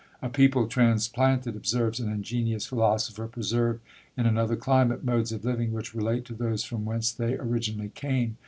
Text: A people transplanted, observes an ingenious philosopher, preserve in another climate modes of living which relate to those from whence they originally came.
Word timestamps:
A 0.19 0.29
people 0.29 0.65
transplanted, 0.67 1.55
observes 1.55 1.99
an 1.99 2.11
ingenious 2.11 2.65
philosopher, 2.65 3.27
preserve 3.27 3.81
in 4.17 4.25
another 4.25 4.55
climate 4.55 5.05
modes 5.05 5.31
of 5.31 5.45
living 5.45 5.73
which 5.73 5.93
relate 5.93 6.25
to 6.25 6.33
those 6.33 6.63
from 6.63 6.85
whence 6.85 7.11
they 7.11 7.35
originally 7.37 7.89
came. 7.89 8.37